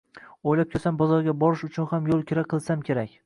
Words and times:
Oʻylab 0.51 0.71
koʻrsam 0.71 0.97
bozorga 1.01 1.35
borish 1.45 1.63
uchun 1.69 1.91
ham 1.93 2.09
yoʻl 2.13 2.25
kira 2.33 2.47
qilsam 2.55 2.87
kerak 2.91 3.17